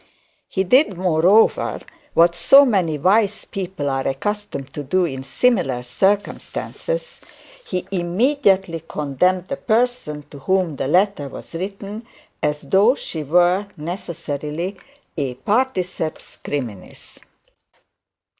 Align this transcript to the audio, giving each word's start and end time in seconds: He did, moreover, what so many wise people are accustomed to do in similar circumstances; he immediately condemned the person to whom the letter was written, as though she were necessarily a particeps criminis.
He 0.49 0.63
did, 0.63 0.97
moreover, 0.97 1.79
what 2.15 2.33
so 2.33 2.65
many 2.65 2.97
wise 2.97 3.45
people 3.45 3.87
are 3.87 4.07
accustomed 4.07 4.73
to 4.73 4.81
do 4.81 5.05
in 5.05 5.21
similar 5.23 5.83
circumstances; 5.83 7.21
he 7.67 7.85
immediately 7.91 8.83
condemned 8.89 9.45
the 9.45 9.57
person 9.57 10.23
to 10.31 10.39
whom 10.39 10.77
the 10.77 10.87
letter 10.87 11.29
was 11.29 11.53
written, 11.53 12.07
as 12.41 12.61
though 12.61 12.95
she 12.95 13.21
were 13.21 13.67
necessarily 13.77 14.75
a 15.17 15.35
particeps 15.35 16.39
criminis. 16.43 17.19